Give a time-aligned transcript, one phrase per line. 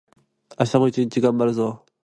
[0.57, 1.85] 明日も一日がんばるぞ